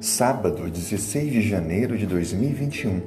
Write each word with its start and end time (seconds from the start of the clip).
sábado, 0.00 0.70
16 0.70 1.32
de 1.32 1.42
janeiro 1.42 1.98
de 1.98 2.06
2021. 2.06 3.00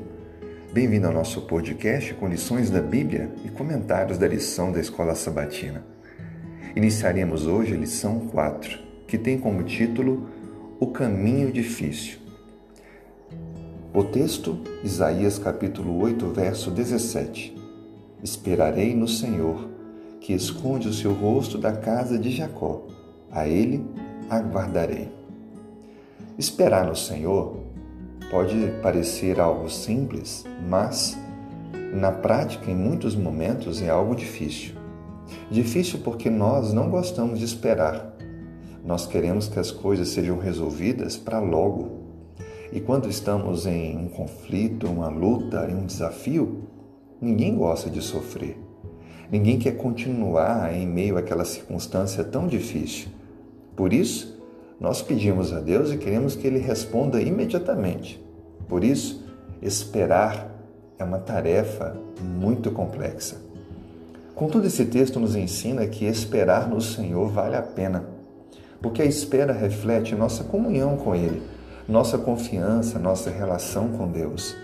Bem-vindo 0.74 1.08
ao 1.08 1.14
nosso 1.14 1.42
podcast 1.44 2.14
com 2.16 2.28
lições 2.28 2.70
da 2.70 2.82
Bíblia 2.82 3.32
e 3.46 3.50
comentários 3.50 4.18
da 4.18 4.28
lição 4.28 4.74
da 4.74 4.80
Escola 4.80 5.16
Sabatina. 5.16 5.86
Iniciaremos 6.76 7.48
hoje 7.48 7.74
a 7.74 7.78
lição 7.78 8.28
4, 8.28 8.78
que 9.08 9.18
tem 9.18 9.38
como 9.38 9.64
título 9.64 10.28
O 10.82 10.88
Caminho 10.88 11.50
Difícil. 11.50 12.20
O 13.94 14.04
texto, 14.04 14.60
Isaías 14.84 15.40
capítulo 15.40 15.98
8, 16.02 16.28
verso 16.28 16.70
17. 16.72 17.56
Esperarei 18.22 18.94
no 18.94 19.08
Senhor, 19.08 19.70
que 20.20 20.34
esconde 20.34 20.90
o 20.90 20.94
seu 20.94 21.14
rosto 21.14 21.58
da 21.58 21.72
casa 21.72 22.20
de 22.20 22.32
Jacó. 22.32 22.86
A 23.32 23.48
ele 23.48 23.82
aguardarei. 24.30 25.21
Esperar 26.42 26.88
no 26.88 26.96
Senhor 26.96 27.56
pode 28.32 28.56
parecer 28.82 29.40
algo 29.40 29.70
simples, 29.70 30.44
mas 30.68 31.16
na 31.94 32.12
prática, 32.12 32.72
em 32.72 32.76
muitos 32.76 33.16
momentos, 33.16 33.80
é 33.80 33.92
algo 33.92 34.16
difícil. 34.16 34.74
Difícil 35.52 36.00
porque 36.00 36.32
nós 36.32 36.74
não 36.74 36.90
gostamos 36.90 37.38
de 37.38 37.46
esperar. 37.46 38.18
Nós 38.84 39.06
queremos 39.06 39.50
que 39.50 39.60
as 39.60 39.70
coisas 39.70 40.08
sejam 40.08 40.40
resolvidas 40.40 41.16
para 41.16 41.38
logo. 41.38 41.92
E 42.74 42.80
quando 42.80 43.08
estamos 43.08 43.68
em 43.68 43.96
um 43.96 44.08
conflito, 44.08 44.88
uma 44.88 45.10
luta, 45.10 45.68
em 45.70 45.76
um 45.76 45.86
desafio, 45.86 46.64
ninguém 47.22 47.56
gosta 47.56 47.88
de 47.88 48.02
sofrer. 48.02 48.58
Ninguém 49.32 49.60
quer 49.60 49.78
continuar 49.78 50.76
em 50.76 50.88
meio 50.88 51.20
àquela 51.20 51.46
circunstância 51.46 52.24
tão 52.24 52.48
difícil. 52.48 53.10
Por 53.76 53.94
isso, 53.94 54.41
nós 54.82 55.00
pedimos 55.00 55.54
a 55.54 55.60
Deus 55.60 55.92
e 55.92 55.98
queremos 55.98 56.36
que 56.36 56.48
Ele 56.48 56.58
responda 56.58 57.22
imediatamente. 57.22 58.20
Por 58.68 58.84
isso, 58.84 59.24
esperar 59.62 60.50
é 60.98 61.04
uma 61.04 61.20
tarefa 61.20 61.96
muito 62.20 62.72
complexa. 62.72 63.38
Contudo, 64.34 64.66
esse 64.66 64.84
texto 64.86 65.20
nos 65.20 65.36
ensina 65.36 65.86
que 65.86 66.06
esperar 66.06 66.68
no 66.68 66.82
Senhor 66.82 67.30
vale 67.30 67.56
a 67.56 67.62
pena, 67.62 68.06
porque 68.82 69.04
a 69.04 69.06
espera 69.06 69.54
reflete 69.54 70.16
nossa 70.16 70.44
comunhão 70.46 70.98
com 70.98 71.14
Ele, 71.14 71.44
nossa 71.88 72.18
confiança, 72.18 72.98
nossa 72.98 73.30
relação 73.30 73.90
com 73.90 74.08
Deus. 74.08 74.56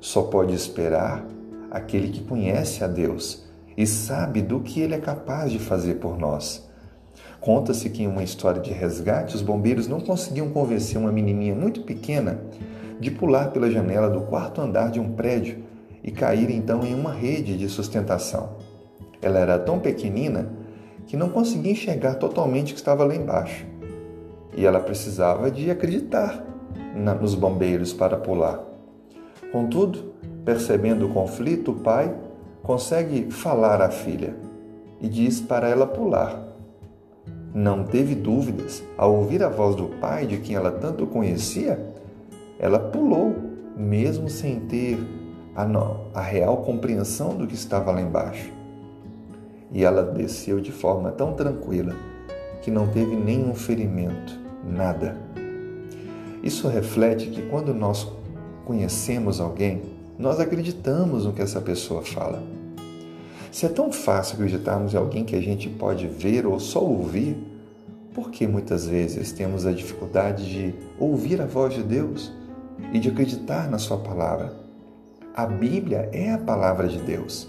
Só 0.00 0.22
pode 0.22 0.52
esperar 0.52 1.24
aquele 1.70 2.08
que 2.08 2.24
conhece 2.24 2.82
a 2.82 2.88
Deus 2.88 3.44
e 3.76 3.86
sabe 3.86 4.42
do 4.42 4.58
que 4.58 4.80
Ele 4.80 4.94
é 4.96 5.00
capaz 5.00 5.52
de 5.52 5.60
fazer 5.60 5.94
por 6.00 6.18
nós. 6.18 6.68
Conta-se 7.44 7.90
que 7.90 8.02
em 8.02 8.06
uma 8.06 8.22
história 8.22 8.58
de 8.58 8.72
resgate, 8.72 9.36
os 9.36 9.42
bombeiros 9.42 9.86
não 9.86 10.00
conseguiam 10.00 10.48
convencer 10.48 10.98
uma 10.98 11.12
menininha 11.12 11.54
muito 11.54 11.82
pequena 11.82 12.40
de 12.98 13.10
pular 13.10 13.50
pela 13.50 13.70
janela 13.70 14.08
do 14.08 14.22
quarto 14.22 14.62
andar 14.62 14.90
de 14.90 14.98
um 14.98 15.12
prédio 15.12 15.62
e 16.02 16.10
cair 16.10 16.48
então 16.48 16.82
em 16.82 16.94
uma 16.94 17.12
rede 17.12 17.58
de 17.58 17.68
sustentação. 17.68 18.56
Ela 19.20 19.38
era 19.38 19.58
tão 19.58 19.78
pequenina 19.78 20.50
que 21.06 21.18
não 21.18 21.28
conseguia 21.28 21.72
enxergar 21.72 22.14
totalmente 22.14 22.70
o 22.70 22.74
que 22.74 22.80
estava 22.80 23.04
lá 23.04 23.14
embaixo. 23.14 23.66
E 24.56 24.64
ela 24.64 24.80
precisava 24.80 25.50
de 25.50 25.70
acreditar 25.70 26.42
nos 27.20 27.34
bombeiros 27.34 27.92
para 27.92 28.16
pular. 28.16 28.64
Contudo, 29.52 30.14
percebendo 30.46 31.06
o 31.06 31.12
conflito, 31.12 31.72
o 31.72 31.80
pai 31.80 32.14
consegue 32.62 33.30
falar 33.30 33.82
à 33.82 33.90
filha 33.90 34.34
e 34.98 35.08
diz 35.10 35.42
para 35.42 35.68
ela 35.68 35.86
pular. 35.86 36.53
Não 37.54 37.84
teve 37.84 38.16
dúvidas. 38.16 38.82
Ao 38.98 39.14
ouvir 39.14 39.40
a 39.44 39.48
voz 39.48 39.76
do 39.76 39.84
pai, 40.00 40.26
de 40.26 40.38
quem 40.38 40.56
ela 40.56 40.72
tanto 40.72 41.06
conhecia, 41.06 41.78
ela 42.58 42.80
pulou, 42.80 43.32
mesmo 43.76 44.28
sem 44.28 44.58
ter 44.58 44.98
a, 45.54 45.64
a 46.12 46.20
real 46.20 46.56
compreensão 46.58 47.36
do 47.36 47.46
que 47.46 47.54
estava 47.54 47.92
lá 47.92 48.00
embaixo. 48.00 48.50
E 49.70 49.84
ela 49.84 50.02
desceu 50.02 50.60
de 50.60 50.72
forma 50.72 51.12
tão 51.12 51.32
tranquila 51.34 51.94
que 52.60 52.72
não 52.72 52.88
teve 52.88 53.14
nenhum 53.14 53.54
ferimento, 53.54 54.36
nada. 54.64 55.16
Isso 56.42 56.66
reflete 56.66 57.28
que 57.28 57.42
quando 57.42 57.72
nós 57.72 58.10
conhecemos 58.64 59.40
alguém, 59.40 59.82
nós 60.18 60.40
acreditamos 60.40 61.24
no 61.24 61.32
que 61.32 61.42
essa 61.42 61.60
pessoa 61.60 62.02
fala. 62.02 62.42
Se 63.54 63.66
é 63.66 63.68
tão 63.68 63.92
fácil 63.92 64.34
acreditarmos 64.34 64.94
em 64.94 64.96
alguém 64.96 65.24
que 65.24 65.36
a 65.36 65.40
gente 65.40 65.68
pode 65.68 66.08
ver 66.08 66.44
ou 66.44 66.58
só 66.58 66.80
ouvir, 66.80 67.36
por 68.12 68.32
que 68.32 68.48
muitas 68.48 68.84
vezes 68.84 69.30
temos 69.30 69.64
a 69.64 69.70
dificuldade 69.70 70.50
de 70.50 70.74
ouvir 70.98 71.40
a 71.40 71.46
voz 71.46 71.72
de 71.72 71.84
Deus 71.84 72.32
e 72.92 72.98
de 72.98 73.10
acreditar 73.10 73.70
na 73.70 73.78
Sua 73.78 73.96
palavra? 73.96 74.52
A 75.36 75.46
Bíblia 75.46 76.08
é 76.12 76.32
a 76.32 76.38
palavra 76.38 76.88
de 76.88 76.98
Deus. 76.98 77.48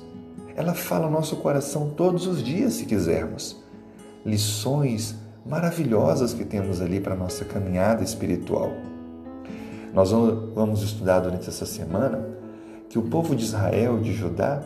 Ela 0.55 0.75
fala 0.75 1.05
ao 1.05 1.11
nosso 1.11 1.37
coração 1.37 1.89
todos 1.97 2.27
os 2.27 2.43
dias, 2.43 2.73
se 2.73 2.85
quisermos. 2.85 3.59
Lições 4.23 5.15
maravilhosas 5.43 6.35
que 6.35 6.45
temos 6.45 6.81
ali 6.81 6.99
para 6.99 7.15
a 7.15 7.17
nossa 7.17 7.43
caminhada 7.45 8.03
espiritual. 8.03 8.71
Nós 9.91 10.11
vamos 10.11 10.83
estudar 10.83 11.21
durante 11.21 11.49
essa 11.49 11.65
semana 11.65 12.29
que 12.89 12.99
o 12.99 13.09
povo 13.09 13.35
de 13.35 13.43
Israel, 13.43 13.99
de 13.99 14.13
Judá, 14.13 14.61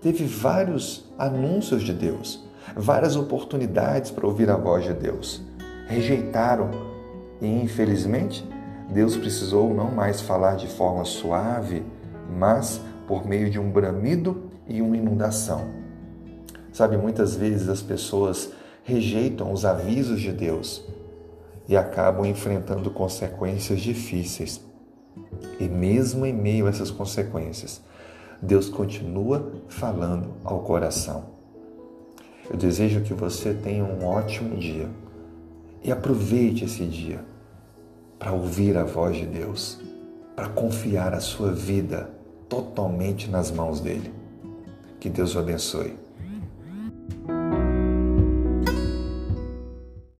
teve 0.00 0.24
vários 0.24 1.04
anúncios 1.18 1.82
de 1.82 1.92
Deus, 1.92 2.44
várias 2.76 3.16
oportunidades 3.16 4.10
para 4.10 4.26
ouvir 4.26 4.50
a 4.50 4.56
voz 4.56 4.84
de 4.84 4.94
Deus. 4.94 5.42
Rejeitaram 5.86 6.70
e, 7.40 7.46
infelizmente, 7.46 8.44
Deus 8.90 9.16
precisou 9.16 9.72
não 9.74 9.90
mais 9.90 10.20
falar 10.20 10.56
de 10.56 10.66
forma 10.66 11.04
suave, 11.04 11.84
mas 12.38 12.80
por 13.06 13.26
meio 13.26 13.50
de 13.50 13.58
um 13.58 13.70
bramido 13.70 14.50
e 14.66 14.80
uma 14.80 14.96
inundação. 14.96 15.68
Sabe, 16.72 16.96
muitas 16.96 17.34
vezes 17.34 17.68
as 17.68 17.82
pessoas 17.82 18.52
rejeitam 18.84 19.52
os 19.52 19.64
avisos 19.64 20.20
de 20.20 20.32
Deus 20.32 20.84
e 21.68 21.76
acabam 21.76 22.24
enfrentando 22.24 22.90
consequências 22.90 23.80
difíceis. 23.80 24.60
E 25.58 25.68
mesmo 25.68 26.24
em 26.24 26.32
meio 26.32 26.66
a 26.66 26.70
essas 26.70 26.90
consequências, 26.90 27.82
Deus 28.42 28.68
continua 28.68 29.52
falando 29.68 30.30
ao 30.44 30.60
coração. 30.60 31.24
Eu 32.48 32.56
desejo 32.56 33.02
que 33.02 33.14
você 33.14 33.54
tenha 33.54 33.84
um 33.84 34.04
ótimo 34.04 34.56
dia 34.56 34.88
e 35.84 35.92
aproveite 35.92 36.64
esse 36.64 36.84
dia 36.84 37.24
para 38.18 38.32
ouvir 38.32 38.76
a 38.76 38.84
voz 38.84 39.16
de 39.16 39.26
Deus, 39.26 39.80
para 40.34 40.48
confiar 40.48 41.14
a 41.14 41.20
sua 41.20 41.52
vida 41.52 42.10
totalmente 42.48 43.30
nas 43.30 43.50
mãos 43.50 43.80
dele. 43.80 44.12
Que 44.98 45.08
Deus 45.08 45.34
o 45.34 45.38
abençoe. 45.38 45.96